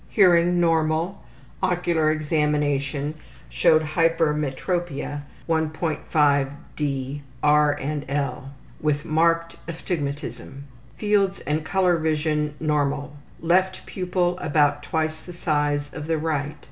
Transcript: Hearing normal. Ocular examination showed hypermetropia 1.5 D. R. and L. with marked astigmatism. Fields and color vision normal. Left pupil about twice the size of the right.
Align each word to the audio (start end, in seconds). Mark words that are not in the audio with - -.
Hearing 0.09 0.59
normal. 0.59 1.21
Ocular 1.61 2.09
examination 2.09 3.13
showed 3.49 3.83
hypermetropia 3.83 5.21
1.5 5.47 6.49
D. 6.75 7.21
R. 7.43 7.73
and 7.79 8.05
L. 8.09 8.49
with 8.79 9.05
marked 9.05 9.57
astigmatism. 9.67 10.63
Fields 10.97 11.41
and 11.41 11.63
color 11.63 11.97
vision 11.97 12.55
normal. 12.59 13.15
Left 13.41 13.85
pupil 13.85 14.39
about 14.39 14.81
twice 14.81 15.21
the 15.21 15.33
size 15.33 15.93
of 15.93 16.07
the 16.07 16.17
right. 16.17 16.55